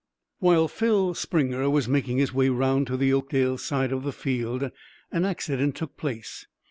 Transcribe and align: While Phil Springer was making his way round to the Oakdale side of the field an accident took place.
While 0.39 0.67
Phil 0.67 1.13
Springer 1.13 1.69
was 1.69 1.87
making 1.87 2.17
his 2.17 2.33
way 2.33 2.49
round 2.49 2.87
to 2.87 2.97
the 2.97 3.13
Oakdale 3.13 3.59
side 3.59 3.91
of 3.91 4.01
the 4.01 4.11
field 4.11 4.71
an 5.11 5.25
accident 5.25 5.75
took 5.75 5.95
place. 5.95 6.47